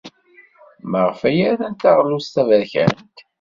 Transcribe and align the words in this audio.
Maɣef 0.91 1.19
ay 1.29 1.39
rant 1.57 1.81
taɣlust 1.83 2.33
taberkant? 2.35 3.17